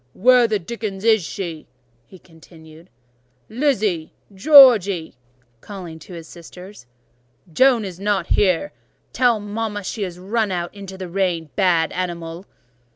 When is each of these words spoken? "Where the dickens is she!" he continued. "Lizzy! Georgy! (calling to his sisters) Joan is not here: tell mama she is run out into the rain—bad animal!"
"Where 0.13 0.47
the 0.47 0.57
dickens 0.57 1.03
is 1.03 1.23
she!" 1.23 1.67
he 2.07 2.17
continued. 2.17 2.89
"Lizzy! 3.49 4.13
Georgy! 4.33 5.13
(calling 5.61 5.99
to 5.99 6.13
his 6.13 6.27
sisters) 6.27 6.87
Joan 7.53 7.85
is 7.85 7.99
not 7.99 8.25
here: 8.29 8.73
tell 9.13 9.39
mama 9.39 9.83
she 9.83 10.03
is 10.03 10.17
run 10.17 10.49
out 10.51 10.73
into 10.73 10.97
the 10.97 11.07
rain—bad 11.07 11.91
animal!" 11.91 12.47